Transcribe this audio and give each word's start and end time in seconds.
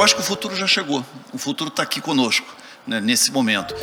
Eu 0.00 0.04
acho 0.04 0.14
que 0.14 0.22
o 0.22 0.24
futuro 0.24 0.56
já 0.56 0.66
chegou, 0.66 1.04
o 1.30 1.36
futuro 1.36 1.68
está 1.68 1.82
aqui 1.82 2.00
conosco, 2.00 2.46
né, 2.86 3.02
nesse 3.02 3.30
momento. 3.30 3.74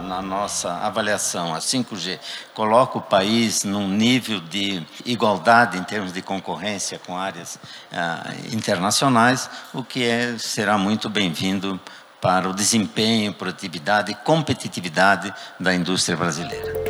Na 0.00 0.22
nossa 0.22 0.74
avaliação, 0.74 1.52
a 1.52 1.58
5G 1.58 2.20
coloca 2.54 2.98
o 2.98 3.02
país 3.02 3.64
num 3.64 3.88
nível 3.88 4.38
de 4.38 4.80
igualdade 5.04 5.76
em 5.76 5.82
termos 5.82 6.12
de 6.12 6.22
concorrência 6.22 7.00
com 7.04 7.18
áreas 7.18 7.58
ah, 7.92 8.32
internacionais, 8.52 9.50
o 9.74 9.82
que 9.82 10.04
é, 10.04 10.38
será 10.38 10.78
muito 10.78 11.10
bem-vindo 11.10 11.80
para 12.20 12.48
o 12.48 12.54
desempenho, 12.54 13.34
produtividade 13.34 14.12
e 14.12 14.14
competitividade 14.14 15.34
da 15.58 15.74
indústria 15.74 16.16
brasileira. 16.16 16.81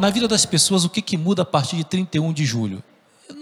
Na 0.00 0.08
vida 0.08 0.26
das 0.26 0.46
pessoas, 0.46 0.86
o 0.86 0.88
que, 0.88 1.02
que 1.02 1.18
muda 1.18 1.42
a 1.42 1.44
partir 1.44 1.76
de 1.76 1.84
31 1.84 2.32
de 2.32 2.46
julho? 2.46 2.82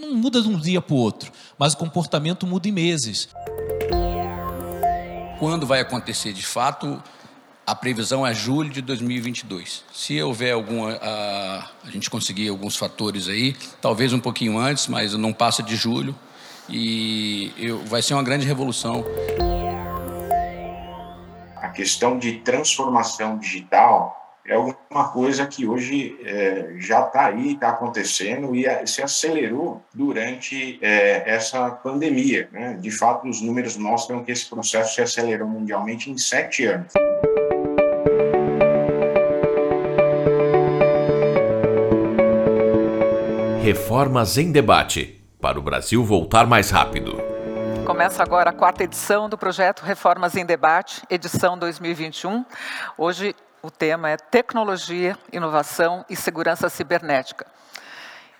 não 0.09 0.13
muda 0.13 0.41
de 0.41 0.47
um 0.49 0.59
dia 0.59 0.81
para 0.81 0.93
o 0.93 0.97
outro, 0.97 1.31
mas 1.57 1.73
o 1.73 1.77
comportamento 1.77 2.45
muda 2.45 2.67
em 2.67 2.71
meses. 2.71 3.29
Quando 5.39 5.65
vai 5.65 5.79
acontecer 5.79 6.33
de 6.33 6.45
fato? 6.45 7.01
A 7.65 7.73
previsão 7.73 8.27
é 8.27 8.33
julho 8.33 8.69
de 8.69 8.81
2022. 8.81 9.85
Se 9.93 10.21
houver 10.21 10.51
alguma, 10.51 10.93
a, 11.01 11.69
a 11.85 11.91
gente 11.91 12.09
conseguir 12.09 12.49
alguns 12.49 12.75
fatores 12.75 13.29
aí, 13.29 13.55
talvez 13.79 14.11
um 14.11 14.19
pouquinho 14.19 14.57
antes, 14.57 14.87
mas 14.87 15.13
não 15.13 15.31
passa 15.31 15.63
de 15.63 15.75
julho 15.75 16.13
e 16.67 17.53
eu, 17.57 17.79
vai 17.85 18.01
ser 18.01 18.15
uma 18.15 18.23
grande 18.23 18.45
revolução. 18.45 19.05
A 21.55 21.69
questão 21.69 22.19
de 22.19 22.39
transformação 22.39 23.37
digital 23.37 24.19
é 24.45 24.55
alguma 24.55 25.09
coisa 25.09 25.45
que 25.45 25.67
hoje 25.67 26.17
é, 26.23 26.73
já 26.77 27.05
está 27.05 27.27
aí, 27.27 27.53
está 27.53 27.69
acontecendo 27.69 28.55
e 28.55 28.65
se 28.87 29.01
acelerou 29.01 29.81
durante 29.93 30.79
é, 30.81 31.23
essa 31.29 31.69
pandemia. 31.69 32.49
Né? 32.51 32.77
De 32.79 32.89
fato, 32.91 33.27
os 33.27 33.41
números 33.41 33.77
mostram 33.77 34.23
que 34.23 34.31
esse 34.31 34.49
processo 34.49 34.95
se 34.95 35.01
acelerou 35.01 35.47
mundialmente 35.47 36.09
em 36.09 36.17
sete 36.17 36.65
anos. 36.65 36.93
Reformas 43.61 44.37
em 44.37 44.51
debate 44.51 45.21
para 45.39 45.59
o 45.59 45.61
Brasil 45.61 46.03
voltar 46.03 46.47
mais 46.47 46.71
rápido. 46.71 47.21
Começa 47.85 48.21
agora 48.21 48.51
a 48.51 48.53
quarta 48.53 48.83
edição 48.83 49.27
do 49.27 49.37
projeto 49.37 49.81
Reformas 49.81 50.35
em 50.35 50.45
Debate, 50.45 51.01
edição 51.09 51.57
2021. 51.57 52.45
Hoje 52.97 53.35
o 53.61 53.69
tema 53.69 54.09
é 54.09 54.17
Tecnologia, 54.17 55.17
Inovação 55.31 56.05
e 56.09 56.15
Segurança 56.15 56.69
Cibernética. 56.69 57.45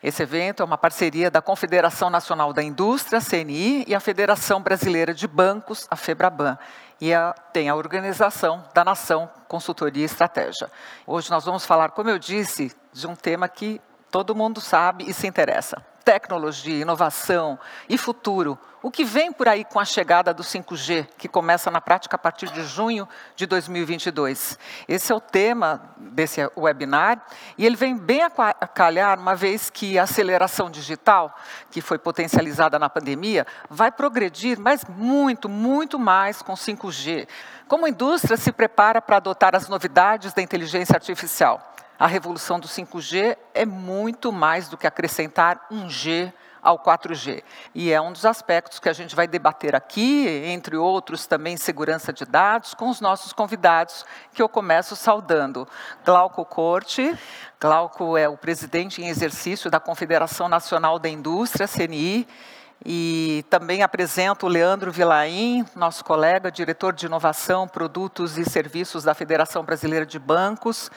Esse 0.02 0.24
evento 0.24 0.64
é 0.64 0.66
uma 0.66 0.78
parceria 0.78 1.30
da 1.30 1.42
Confederação 1.42 2.10
Nacional 2.10 2.54
da 2.54 2.64
Indústria, 2.64 3.20
CNI, 3.20 3.84
e 3.86 3.94
a 3.94 4.00
Federação 4.00 4.62
Brasileira 4.62 5.14
de 5.14 5.28
Bancos, 5.28 5.88
a 5.92 5.96
FEBRABAN. 5.98 6.58
E 7.02 7.14
a, 7.14 7.34
tem 7.54 7.68
a 7.68 7.76
organização 7.76 8.64
da 8.74 8.86
Nação 8.86 9.30
Consultoria 9.48 10.04
e 10.04 10.06
Estratégia. 10.06 10.72
Hoje 11.06 11.30
nós 11.30 11.44
vamos 11.44 11.66
falar, 11.66 11.92
como 11.92 12.10
eu 12.10 12.18
disse, 12.18 12.74
de 12.94 13.08
um 13.08 13.16
tema 13.16 13.50
que 13.50 13.82
todo 14.10 14.36
mundo 14.36 14.62
sabe 14.62 15.10
e 15.10 15.14
se 15.14 15.28
interessa 15.28 15.84
tecnologia, 16.10 16.82
inovação 16.82 17.60
e 17.88 17.96
futuro. 17.96 18.58
O 18.82 18.90
que 18.90 19.06
vem 19.06 19.32
por 19.32 19.48
aí 19.48 19.64
com 19.64 19.80
a 19.80 19.86
chegada 19.86 20.34
do 20.34 20.42
5G, 20.42 21.08
que 21.20 21.28
começa 21.28 21.70
na 21.70 21.80
prática 21.80 22.16
a 22.16 22.18
partir 22.18 22.50
de 22.50 22.64
junho 22.64 23.08
de 23.36 23.46
2022? 23.46 24.58
Esse 24.88 25.12
é 25.12 25.16
o 25.16 25.22
tema 25.22 25.94
desse 25.96 26.42
webinar 26.58 27.24
e 27.60 27.64
ele 27.64 27.76
vem 27.76 27.96
bem 27.96 28.24
a 28.24 28.30
calhar, 28.68 29.20
uma 29.20 29.36
vez 29.36 29.70
que 29.70 30.00
a 30.00 30.04
aceleração 30.04 30.72
digital, 30.72 31.38
que 31.70 31.80
foi 31.80 32.00
potencializada 32.00 32.80
na 32.80 32.90
pandemia, 32.90 33.46
vai 33.70 33.92
progredir, 33.92 34.60
mas 34.60 34.84
muito, 34.86 35.48
muito 35.48 36.00
mais 36.00 36.42
com 36.42 36.54
5G. 36.54 37.28
Como 37.68 37.86
a 37.86 37.90
indústria 37.90 38.36
se 38.36 38.52
prepara 38.52 39.00
para 39.00 39.18
adotar 39.18 39.56
as 39.56 39.70
novidades 39.70 40.34
da 40.34 40.42
inteligência 40.42 40.96
artificial? 40.96 41.70
A 42.00 42.08
revolução 42.08 42.60
do 42.60 42.68
5G 42.68 43.38
é 43.54 43.66
muito 43.66 44.32
mais 44.32 44.70
do 44.70 44.78
que 44.78 44.88
acrescentar 44.88 45.68
um 45.70 45.90
G 45.90 46.34
ao 46.62 46.80
4G. 46.80 47.44
E 47.76 47.92
é 47.92 48.00
um 48.00 48.12
dos 48.12 48.26
aspectos 48.26 48.80
que 48.80 48.90
a 48.90 48.94
gente 48.94 49.16
vai 49.16 49.28
debater 49.28 49.76
aqui, 49.76 50.28
entre 50.46 50.78
outros 50.78 51.28
também 51.28 51.58
segurança 51.58 52.14
de 52.14 52.26
dados, 52.26 52.74
com 52.74 52.90
os 52.90 53.02
nossos 53.02 53.34
convidados, 53.34 54.06
que 54.34 54.42
eu 54.42 54.48
começo 54.48 54.96
saudando. 54.96 55.68
Glauco 56.06 56.46
Corte, 56.46 57.18
Glauco 57.60 58.18
é 58.18 58.28
o 58.28 58.38
presidente 58.38 59.02
em 59.02 59.08
exercício 59.10 59.70
da 59.70 59.80
Confederação 59.80 60.48
Nacional 60.48 61.00
da 61.00 61.10
Indústria, 61.10 61.68
CNI, 61.68 62.26
e 62.86 63.44
também 63.50 63.84
apresento 63.84 64.46
o 64.46 64.50
Leandro 64.50 64.90
Vilaim, 64.90 65.66
nosso 65.76 66.04
colega, 66.06 66.50
diretor 66.50 66.94
de 66.94 67.08
inovação, 67.08 67.68
produtos 67.68 68.38
e 68.38 68.46
serviços 68.46 69.04
da 69.04 69.14
Federação 69.14 69.64
Brasileira 69.64 70.06
de 70.06 70.18
Bancos. 70.18 70.90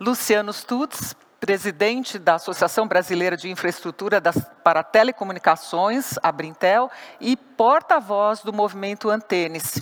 Luciano 0.00 0.52
Stutz, 0.52 1.14
presidente 1.38 2.18
da 2.18 2.34
Associação 2.34 2.88
Brasileira 2.88 3.36
de 3.36 3.50
Infraestrutura 3.50 4.20
das, 4.20 4.36
para 4.62 4.82
Telecomunicações, 4.82 6.18
a 6.22 6.32
Brintel, 6.32 6.90
e 7.20 7.36
porta-voz 7.36 8.40
do 8.40 8.52
movimento 8.52 9.10
Antenes. 9.10 9.80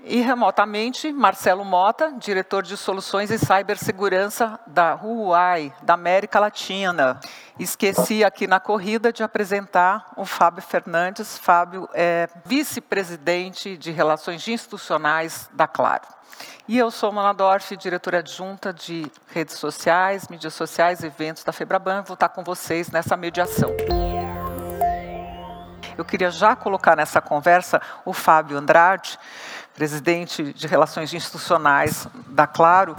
E 0.00 0.20
remotamente, 0.20 1.10
Marcelo 1.12 1.64
Mota, 1.64 2.12
diretor 2.12 2.62
de 2.62 2.76
soluções 2.76 3.30
e 3.30 3.38
cibersegurança 3.38 4.60
da 4.66 4.94
Huawei, 4.94 5.72
da 5.82 5.94
América 5.94 6.38
Latina. 6.38 7.18
Esqueci 7.58 8.22
aqui 8.22 8.46
na 8.46 8.60
corrida 8.60 9.12
de 9.12 9.22
apresentar 9.22 10.12
o 10.16 10.24
Fábio 10.24 10.62
Fernandes. 10.62 11.38
Fábio 11.38 11.88
é 11.92 12.28
vice-presidente 12.44 13.76
de 13.76 13.90
Relações 13.90 14.46
Institucionais 14.46 15.48
da 15.52 15.66
Claro. 15.66 16.06
E 16.68 16.76
eu 16.76 16.90
sou 16.90 17.10
Mona 17.10 17.32
Dorf, 17.32 17.76
diretora 17.76 18.18
adjunta 18.18 18.72
de 18.72 19.10
redes 19.28 19.56
sociais, 19.56 20.28
mídias 20.28 20.54
sociais 20.54 21.02
eventos 21.02 21.42
da 21.42 21.52
Febraban. 21.52 22.02
Vou 22.02 22.14
estar 22.14 22.28
com 22.28 22.44
vocês 22.44 22.90
nessa 22.90 23.16
mediação. 23.16 23.74
Eu 25.96 26.04
queria 26.04 26.30
já 26.30 26.54
colocar 26.54 26.94
nessa 26.94 27.22
conversa 27.22 27.80
o 28.04 28.12
Fábio 28.12 28.58
Andrade, 28.58 29.18
presidente 29.76 30.54
de 30.54 30.66
Relações 30.66 31.12
Institucionais 31.12 32.08
da 32.28 32.46
Claro. 32.46 32.96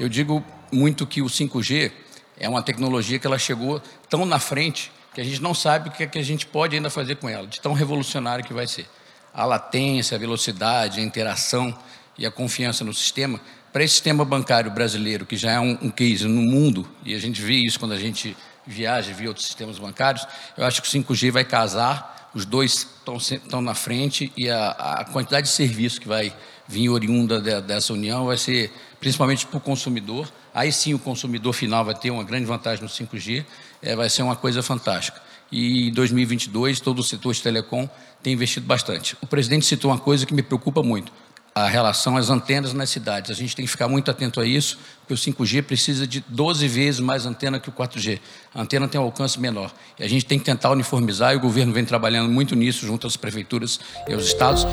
Eu 0.00 0.08
digo 0.08 0.42
muito 0.72 1.06
que 1.06 1.20
o 1.20 1.26
5G 1.26 1.92
é 2.38 2.48
uma 2.48 2.62
tecnologia 2.62 3.18
que 3.18 3.26
ela 3.26 3.38
chegou 3.38 3.80
tão 4.08 4.24
na 4.24 4.38
frente 4.38 4.90
que 5.14 5.20
a 5.20 5.24
gente 5.24 5.40
não 5.40 5.54
sabe 5.54 5.88
o 5.88 5.92
que, 5.92 6.02
é 6.02 6.06
que 6.06 6.18
a 6.18 6.22
gente 6.22 6.46
pode 6.46 6.76
ainda 6.76 6.90
fazer 6.90 7.16
com 7.16 7.28
ela, 7.28 7.46
de 7.46 7.60
tão 7.60 7.72
revolucionário 7.72 8.44
que 8.44 8.52
vai 8.52 8.66
ser 8.66 8.86
a 9.32 9.44
latência, 9.44 10.16
a 10.16 10.18
velocidade, 10.18 11.00
a 11.00 11.02
interação 11.02 11.76
e 12.18 12.26
a 12.26 12.30
confiança 12.30 12.84
no 12.84 12.92
sistema, 12.92 13.40
para 13.72 13.84
esse 13.84 13.94
sistema 13.94 14.24
bancário 14.24 14.70
brasileiro, 14.70 15.26
que 15.26 15.36
já 15.36 15.52
é 15.52 15.60
um, 15.60 15.78
um 15.82 15.90
case 15.90 16.26
no 16.26 16.40
mundo, 16.40 16.88
e 17.04 17.14
a 17.14 17.18
gente 17.18 17.42
vê 17.42 17.54
isso 17.54 17.78
quando 17.78 17.92
a 17.92 17.98
gente 17.98 18.34
viaja 18.66 19.10
e 19.10 19.14
vê 19.14 19.28
outros 19.28 19.46
sistemas 19.46 19.78
bancários, 19.78 20.26
eu 20.56 20.64
acho 20.64 20.80
que 20.82 20.88
o 20.88 20.90
5G 20.90 21.30
vai 21.30 21.44
casar, 21.44 22.15
os 22.36 22.44
dois 22.44 22.86
estão 23.32 23.62
na 23.62 23.72
frente 23.72 24.30
e 24.36 24.50
a, 24.50 24.68
a, 24.68 25.04
quantidade 25.06 25.46
de 25.46 25.54
serviço 25.54 25.98
que 25.98 26.06
vai 26.06 26.30
vir 26.68 26.90
oriunda 26.90 27.40
de, 27.40 27.62
dessa 27.62 27.94
união 27.94 28.26
vai 28.26 28.36
ser, 28.36 28.70
principalmente 29.00 29.46
para 29.46 29.56
o 29.56 29.60
consumidor, 29.60 30.30
aí 30.52 30.70
sim 30.70 30.92
o 30.92 30.98
consumidor 30.98 31.54
final 31.54 31.82
vai 31.82 31.94
ter 31.94 32.10
uma 32.10 32.22
grande 32.22 32.44
vantagem 32.44 32.82
no 32.82 32.90
5G, 32.90 33.42
é, 33.80 33.96
vai 33.96 34.10
ser 34.10 34.20
uma 34.20 34.36
coisa 34.36 34.62
fantástica. 34.62 35.18
E 35.50 35.88
em 35.88 35.92
2022, 35.92 36.78
todo 36.78 36.98
o 36.98 37.02
setor 37.02 37.32
de 37.32 37.42
telecom 37.42 37.88
tem 38.22 38.34
investido 38.34 38.66
bastante. 38.66 39.16
O 39.22 39.26
presidente 39.26 39.64
citou 39.64 39.90
uma 39.90 39.98
coisa 39.98 40.26
que 40.26 40.34
me 40.34 40.42
preocupa 40.42 40.82
muito, 40.82 41.10
a 41.56 41.66
relação 41.66 42.18
às 42.18 42.28
antenas 42.28 42.74
nas 42.74 42.90
cidades. 42.90 43.30
A 43.30 43.34
gente 43.34 43.56
tem 43.56 43.64
que 43.64 43.70
ficar 43.70 43.88
muito 43.88 44.10
atento 44.10 44.42
a 44.42 44.44
isso, 44.44 44.78
porque 45.00 45.14
o 45.14 45.16
5G 45.16 45.62
precisa 45.62 46.06
de 46.06 46.22
12 46.28 46.68
vezes 46.68 47.00
mais 47.00 47.24
antena 47.24 47.58
que 47.58 47.70
o 47.70 47.72
4G. 47.72 48.20
A 48.54 48.60
antena 48.60 48.86
tem 48.86 49.00
um 49.00 49.04
alcance 49.04 49.40
menor. 49.40 49.72
E 49.98 50.04
a 50.04 50.08
gente 50.08 50.26
tem 50.26 50.38
que 50.38 50.44
tentar 50.44 50.70
uniformizar, 50.70 51.32
e 51.32 51.36
o 51.36 51.40
governo 51.40 51.72
vem 51.72 51.82
trabalhando 51.82 52.30
muito 52.30 52.54
nisso, 52.54 52.86
junto 52.86 53.06
às 53.06 53.16
prefeituras 53.16 53.80
e 54.06 54.12
aos 54.12 54.26
estados. 54.26 54.66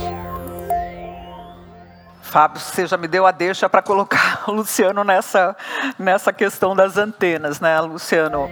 Fábio, 2.21 2.59
você 2.59 2.85
já 2.85 2.97
me 2.97 3.07
deu 3.07 3.25
a 3.25 3.31
deixa 3.31 3.69
para 3.69 3.81
colocar 3.81 4.43
o 4.49 4.51
Luciano 4.51 5.05
nessa, 5.05 5.55
nessa 5.97 6.33
questão 6.33 6.75
das 6.75 6.97
antenas, 6.97 7.61
né, 7.61 7.79
Luciano? 7.79 8.49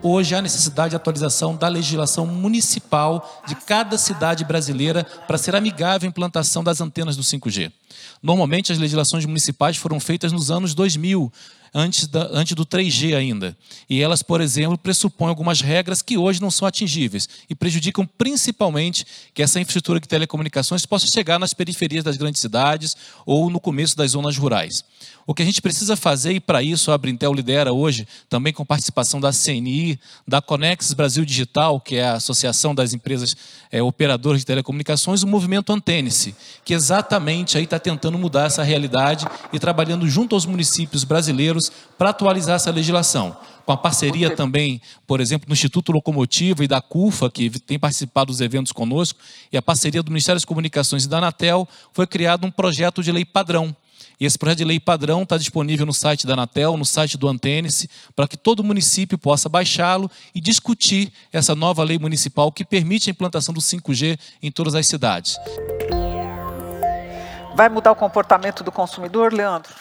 Hoje 0.00 0.32
há 0.36 0.40
necessidade 0.40 0.90
de 0.90 0.96
atualização 0.96 1.56
da 1.56 1.66
legislação 1.66 2.24
municipal 2.24 3.42
de 3.48 3.56
cada 3.56 3.98
cidade 3.98 4.44
brasileira 4.44 5.02
para 5.26 5.36
ser 5.36 5.56
amigável 5.56 6.06
à 6.06 6.08
implantação 6.08 6.62
das 6.62 6.80
antenas 6.80 7.16
do 7.16 7.22
5G. 7.24 7.72
Normalmente, 8.22 8.70
as 8.70 8.78
legislações 8.78 9.26
municipais 9.26 9.76
foram 9.76 9.98
feitas 9.98 10.30
nos 10.30 10.52
anos 10.52 10.72
2000 10.72 11.32
antes, 11.74 12.06
da, 12.06 12.28
antes 12.32 12.54
do 12.54 12.64
3G 12.64 13.16
ainda. 13.16 13.56
E 13.88 14.00
elas, 14.02 14.22
por 14.22 14.40
exemplo, 14.40 14.78
pressupõem 14.78 15.28
algumas 15.28 15.60
regras 15.60 16.02
que 16.02 16.18
hoje 16.18 16.40
não 16.40 16.50
são 16.50 16.66
atingíveis 16.66 17.28
e 17.48 17.54
prejudicam 17.54 18.06
principalmente 18.18 19.06
que 19.34 19.42
essa 19.42 19.60
infraestrutura 19.60 20.00
de 20.00 20.08
telecomunicações 20.08 20.86
possa 20.86 21.06
chegar 21.06 21.38
nas 21.38 21.54
periferias 21.54 22.04
das 22.04 22.16
grandes 22.16 22.40
cidades 22.40 22.96
ou 23.24 23.50
no 23.50 23.60
começo 23.60 23.96
das 23.96 24.12
zonas 24.12 24.36
rurais. 24.36 24.84
O 25.26 25.34
que 25.34 25.42
a 25.42 25.44
gente 25.44 25.60
precisa 25.60 25.94
fazer, 25.94 26.32
e 26.32 26.40
para 26.40 26.62
isso 26.62 26.90
a 26.90 26.96
Brintel 26.96 27.34
lidera 27.34 27.70
hoje, 27.70 28.08
também 28.30 28.50
com 28.50 28.64
participação 28.64 29.20
da 29.20 29.30
CNI, 29.30 30.00
da 30.26 30.40
Conex 30.40 30.94
Brasil 30.94 31.22
Digital, 31.22 31.78
que 31.78 31.96
é 31.96 32.04
a 32.04 32.14
Associação 32.14 32.74
das 32.74 32.94
Empresas 32.94 33.36
é, 33.70 33.82
Operadoras 33.82 34.40
de 34.40 34.46
Telecomunicações, 34.46 35.22
o 35.22 35.26
movimento 35.26 35.70
Antênice, 35.70 36.34
que 36.64 36.72
exatamente 36.72 37.58
aí 37.58 37.64
está 37.64 37.78
tentando 37.78 38.16
mudar 38.16 38.46
essa 38.46 38.62
realidade 38.62 39.26
e 39.52 39.58
trabalhando 39.58 40.08
junto 40.08 40.34
aos 40.34 40.46
municípios 40.46 41.04
brasileiros 41.04 41.57
para 41.96 42.10
atualizar 42.10 42.56
essa 42.56 42.70
legislação 42.70 43.36
com 43.68 43.72
a 43.72 43.76
parceria 43.76 44.34
também, 44.34 44.80
por 45.06 45.20
exemplo, 45.20 45.46
do 45.46 45.52
Instituto 45.52 45.92
Locomotiva 45.92 46.64
e 46.64 46.66
da 46.66 46.80
CUFA, 46.80 47.30
que 47.30 47.50
tem 47.50 47.78
participado 47.78 48.32
dos 48.32 48.40
eventos 48.40 48.72
conosco, 48.72 49.20
e 49.52 49.58
a 49.58 49.62
parceria 49.62 50.02
do 50.02 50.10
Ministério 50.10 50.36
das 50.36 50.44
Comunicações 50.46 51.04
e 51.04 51.08
da 51.08 51.18
Anatel, 51.18 51.68
foi 51.92 52.06
criado 52.06 52.46
um 52.46 52.50
projeto 52.50 53.02
de 53.02 53.12
lei 53.12 53.26
padrão, 53.26 53.76
e 54.18 54.24
esse 54.24 54.38
projeto 54.38 54.58
de 54.58 54.64
lei 54.64 54.80
padrão 54.80 55.22
está 55.22 55.36
disponível 55.36 55.84
no 55.84 55.92
site 55.92 56.26
da 56.26 56.32
Anatel, 56.32 56.78
no 56.78 56.84
site 56.86 57.18
do 57.18 57.28
Antênice, 57.28 57.90
para 58.16 58.26
que 58.26 58.38
todo 58.38 58.64
município 58.64 59.18
possa 59.18 59.50
baixá-lo 59.50 60.10
e 60.34 60.40
discutir 60.40 61.12
essa 61.30 61.54
nova 61.54 61.84
lei 61.84 61.98
municipal 61.98 62.50
que 62.50 62.64
permite 62.64 63.10
a 63.10 63.12
implantação 63.12 63.52
do 63.52 63.60
5G 63.60 64.18
em 64.42 64.50
todas 64.50 64.74
as 64.74 64.86
cidades. 64.86 65.36
Vai 67.54 67.68
mudar 67.68 67.92
o 67.92 67.96
comportamento 67.96 68.64
do 68.64 68.72
consumidor, 68.72 69.30
Leandro? 69.30 69.74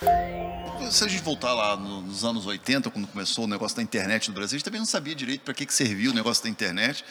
Se 0.92 1.04
a 1.04 1.08
gente 1.08 1.22
voltar 1.22 1.54
lá 1.54 1.76
nos 1.76 2.24
anos 2.24 2.46
80, 2.46 2.90
quando 2.90 3.08
começou 3.08 3.44
o 3.44 3.48
negócio 3.48 3.76
da 3.76 3.84
internet 3.84 4.30
no 4.30 4.34
Brasil, 4.34 4.56
a 4.56 4.58
gente 4.58 4.66
também 4.66 4.80
não 4.80 4.86
sabia 4.86 5.14
direito 5.14 5.42
para 5.42 5.54
que, 5.54 5.66
que 5.66 5.74
servia 5.74 6.10
o 6.10 6.14
negócio 6.14 6.44
da 6.44 6.50
internet 6.50 7.04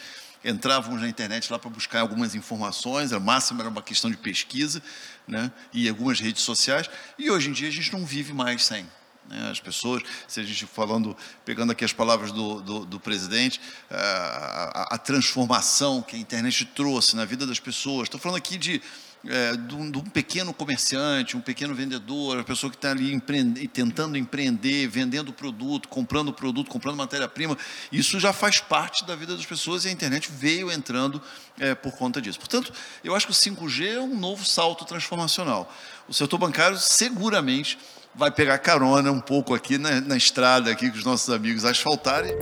entrávamos 0.43 1.01
na 1.01 1.09
internet 1.09 1.51
lá 1.51 1.59
para 1.59 1.69
buscar 1.69 2.01
algumas 2.01 2.35
informações, 2.35 3.11
a 3.11 3.19
máxima 3.19 3.61
era 3.61 3.69
uma 3.69 3.81
questão 3.81 4.09
de 4.09 4.17
pesquisa, 4.17 4.81
né, 5.27 5.51
e 5.73 5.89
algumas 5.89 6.19
redes 6.19 6.43
sociais, 6.43 6.89
e 7.17 7.29
hoje 7.29 7.49
em 7.49 7.53
dia 7.53 7.67
a 7.67 7.71
gente 7.71 7.91
não 7.91 8.05
vive 8.05 8.33
mais 8.33 8.65
sem. 8.65 8.85
Né, 9.27 9.49
as 9.51 9.59
pessoas, 9.59 10.01
se 10.27 10.39
a 10.39 10.43
gente 10.43 10.65
falando, 10.65 11.15
pegando 11.43 11.71
aqui 11.71 11.83
as 11.83 11.93
palavras 11.93 12.31
do, 12.31 12.61
do, 12.61 12.85
do 12.85 12.99
presidente, 12.99 13.59
a, 13.89 14.71
a, 14.91 14.95
a 14.95 14.97
transformação 14.97 16.01
que 16.01 16.15
a 16.15 16.19
internet 16.19 16.65
trouxe 16.65 17.15
na 17.15 17.25
vida 17.25 17.45
das 17.45 17.59
pessoas, 17.59 18.03
estou 18.03 18.19
falando 18.19 18.37
aqui 18.37 18.57
de 18.57 18.81
é, 19.25 19.57
de, 19.57 19.75
um, 19.75 19.89
de, 19.89 19.97
um, 19.97 20.03
pequeno 20.03 20.53
comerciante, 20.53 21.35
um 21.35 21.41
pequeno 21.41 21.73
vendedor, 21.73 22.39
a 22.39 22.43
pessoa 22.43 22.69
que 22.69 22.77
está 22.77 22.91
ali 22.91 23.11
empreender, 23.11 23.67
tentando 23.67 24.17
empreender, 24.17 24.87
vendendo 24.87 25.33
produto, 25.33 25.89
comprando 25.89 26.31
produto, 26.31 26.69
comprando 26.69 26.95
matéria-prima, 26.95 27.57
isso 27.91 28.19
já 28.19 28.31
faz 28.31 28.59
parte 28.59 29.05
da 29.05 29.15
vida 29.15 29.35
das 29.35 29.45
pessoas 29.45 29.85
e 29.85 29.89
a 29.89 29.91
internet 29.91 30.29
veio 30.31 30.71
entrando 30.71 31.21
é, 31.59 31.73
por 31.73 31.93
conta 31.93 32.21
disso. 32.21 32.39
Portanto, 32.39 32.71
eu 33.03 33.15
acho 33.15 33.25
que 33.25 33.31
o 33.31 33.35
5G 33.35 33.95
é 33.95 33.99
um 33.99 34.17
novo 34.17 34.45
salto 34.45 34.85
transformacional. 34.85 35.73
O 36.07 36.13
setor 36.13 36.37
bancário 36.37 36.77
seguramente 36.77 37.77
vai 38.17 38.31
pegar 38.31 38.57
carona 38.57 39.11
um 39.11 39.21
pouco 39.21 39.53
aqui 39.53 39.77
na, 39.77 40.01
na 40.01 40.17
estrada 40.17 40.71
aqui 40.71 40.89
que 40.89 40.97
os 40.97 41.05
nossos 41.05 41.33
amigos 41.33 41.63
asfaltarem. 41.63 42.33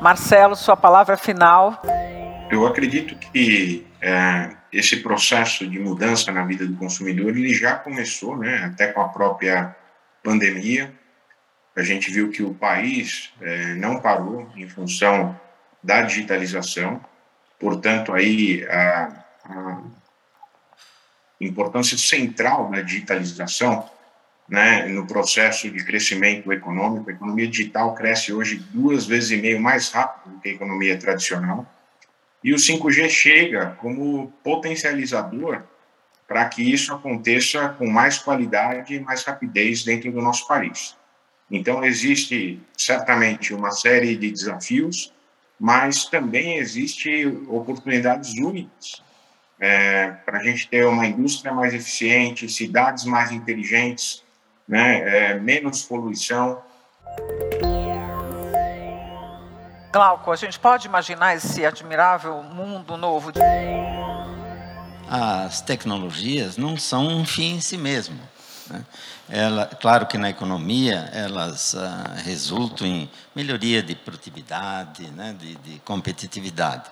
Marcelo, 0.00 0.56
sua 0.56 0.76
palavra 0.76 1.16
final. 1.16 1.80
Eu 2.50 2.66
acredito 2.66 3.14
que 3.16 3.86
é, 4.00 4.50
esse 4.72 4.96
processo 4.96 5.68
de 5.68 5.78
mudança 5.78 6.32
na 6.32 6.44
vida 6.44 6.66
do 6.66 6.76
consumidor 6.76 7.36
ele 7.36 7.54
já 7.54 7.74
começou, 7.76 8.36
né, 8.36 8.64
até 8.64 8.88
com 8.88 9.00
a 9.00 9.08
própria 9.08 9.76
pandemia. 10.22 10.92
A 11.76 11.82
gente 11.82 12.10
viu 12.10 12.30
que 12.30 12.42
o 12.42 12.54
país 12.54 13.32
é, 13.40 13.74
não 13.74 14.00
parou 14.00 14.50
em 14.56 14.68
função 14.68 15.38
da 15.82 16.02
digitalização, 16.02 17.00
portanto 17.58 18.12
aí 18.12 18.66
a, 18.68 19.24
a 19.44 19.82
importância 21.46 21.96
central 21.96 22.70
da 22.70 22.80
digitalização 22.82 23.88
né, 24.48 24.86
no 24.86 25.06
processo 25.06 25.70
de 25.70 25.84
crescimento 25.84 26.52
econômico. 26.52 27.10
A 27.10 27.12
economia 27.12 27.48
digital 27.48 27.94
cresce 27.94 28.32
hoje 28.32 28.64
duas 28.70 29.06
vezes 29.06 29.30
e 29.30 29.36
meio 29.36 29.60
mais 29.60 29.90
rápido 29.90 30.34
do 30.34 30.40
que 30.40 30.50
a 30.50 30.52
economia 30.52 30.96
tradicional. 30.96 31.66
E 32.42 32.52
o 32.52 32.56
5G 32.56 33.08
chega 33.08 33.76
como 33.80 34.32
potencializador 34.42 35.62
para 36.26 36.44
que 36.48 36.62
isso 36.62 36.92
aconteça 36.92 37.68
com 37.70 37.86
mais 37.86 38.18
qualidade 38.18 38.94
e 38.94 39.00
mais 39.00 39.22
rapidez 39.22 39.84
dentro 39.84 40.10
do 40.10 40.20
nosso 40.20 40.46
país. 40.48 40.96
Então, 41.50 41.84
existe 41.84 42.58
certamente 42.76 43.52
uma 43.52 43.70
série 43.70 44.16
de 44.16 44.30
desafios, 44.30 45.12
mas 45.60 46.06
também 46.06 46.56
existe 46.56 47.26
oportunidades 47.48 48.32
únicas 48.38 49.02
é, 49.62 50.10
para 50.26 50.38
a 50.38 50.42
gente 50.42 50.66
ter 50.66 50.84
uma 50.84 51.06
indústria 51.06 51.54
mais 51.54 51.72
eficiente, 51.72 52.48
cidades 52.48 53.04
mais 53.04 53.30
inteligentes, 53.30 54.24
né, 54.66 55.30
é, 55.30 55.34
menos 55.38 55.84
poluição. 55.84 56.60
Glauco, 59.92 60.32
a 60.32 60.36
gente 60.36 60.58
pode 60.58 60.88
imaginar 60.88 61.36
esse 61.36 61.64
admirável 61.64 62.42
mundo 62.42 62.96
novo? 62.96 63.30
De... 63.30 63.38
As 65.08 65.60
tecnologias 65.60 66.56
não 66.56 66.76
são 66.76 67.06
um 67.06 67.24
fim 67.24 67.54
em 67.54 67.60
si 67.60 67.78
mesmo. 67.78 68.18
Né? 68.68 68.84
Ela, 69.28 69.66
claro 69.66 70.06
que 70.06 70.18
na 70.18 70.30
economia 70.30 71.08
elas 71.12 71.76
ah, 71.76 72.14
resultam 72.24 72.84
em 72.84 73.08
melhoria 73.32 73.80
de 73.80 73.94
produtividade, 73.94 75.06
né? 75.10 75.36
de, 75.38 75.54
de 75.56 75.78
competitividade. 75.80 76.90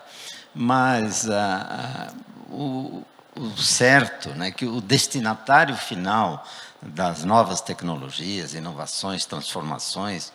Mas 0.55 1.29
ah, 1.31 2.11
ah, 2.11 2.15
o, 2.51 3.05
o 3.37 3.57
certo, 3.57 4.31
né? 4.31 4.51
que 4.51 4.67
o 4.67 4.81
destinatário 4.81 5.77
final 5.77 6.45
das 6.83 7.25
novas 7.25 7.61
tecnologias, 7.61 8.55
inovações, 8.55 9.25
transformações, 9.27 10.33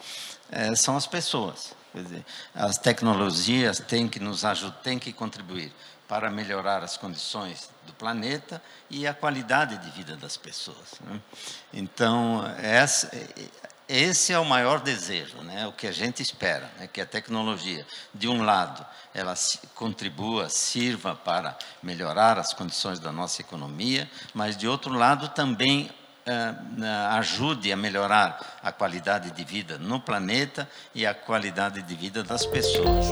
eh, 0.51 0.75
são 0.75 0.95
as 0.95 1.07
pessoas. 1.07 1.73
Dizer, 1.93 2.25
as 2.53 2.77
tecnologias 2.77 3.79
têm 3.79 4.07
que 4.07 4.19
nos 4.19 4.43
ajudar, 4.43 4.77
têm 4.83 4.99
que 4.99 5.13
contribuir 5.13 5.73
para 6.07 6.29
melhorar 6.29 6.83
as 6.83 6.97
condições 6.97 7.69
do 7.85 7.93
planeta 7.93 8.61
e 8.89 9.07
a 9.07 9.13
qualidade 9.13 9.77
de 9.77 9.89
vida 9.91 10.15
das 10.15 10.37
pessoas. 10.37 10.99
Né? 11.01 11.19
Então, 11.73 12.43
essa, 12.57 13.09
esse 13.87 14.33
é 14.33 14.39
o 14.39 14.45
maior 14.45 14.79
desejo, 14.79 15.37
né? 15.37 15.67
o 15.67 15.71
que 15.71 15.87
a 15.87 15.91
gente 15.91 16.21
espera, 16.21 16.71
né? 16.79 16.87
que 16.91 16.99
a 16.99 17.05
tecnologia, 17.05 17.85
de 18.13 18.27
um 18.27 18.43
lado, 18.43 18.85
ela 19.13 19.33
contribua, 19.73 20.49
sirva 20.49 21.15
para 21.15 21.57
melhorar 21.81 22.37
as 22.39 22.53
condições 22.53 22.99
da 22.99 23.11
nossa 23.11 23.41
economia, 23.41 24.09
mas, 24.33 24.57
de 24.57 24.67
outro 24.67 24.93
lado, 24.93 25.29
também 25.29 25.89
eh, 26.25 26.55
ajude 27.11 27.71
a 27.71 27.77
melhorar 27.77 28.59
a 28.63 28.71
qualidade 28.71 29.29
de 29.29 29.43
vida 29.43 29.77
no 29.77 29.99
planeta 29.99 30.67
e 30.93 31.05
a 31.05 31.13
qualidade 31.13 31.83
de 31.83 31.95
vida 31.95 32.23
das 32.23 32.45
pessoas. 32.47 33.05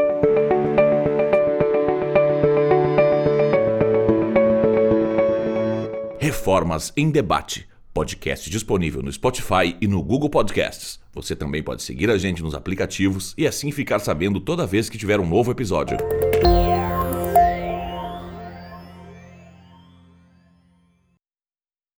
Reformas 6.17 6.93
em 6.95 7.11
Debate, 7.11 7.67
podcast 7.95 8.49
disponível 8.49 9.01
no 9.01 9.09
Spotify 9.09 9.73
e 9.79 9.87
no 9.87 10.03
Google 10.03 10.29
Podcasts. 10.29 10.99
Você 11.13 11.33
também 11.33 11.63
pode 11.63 11.81
seguir 11.81 12.09
a 12.09 12.17
gente 12.17 12.43
nos 12.43 12.53
aplicativos 12.53 13.33
e 13.37 13.47
assim 13.47 13.71
ficar 13.71 13.99
sabendo 13.99 14.41
toda 14.41 14.67
vez 14.67 14.89
que 14.89 14.97
tiver 14.97 15.17
um 15.17 15.25
novo 15.25 15.49
episódio. 15.49 15.97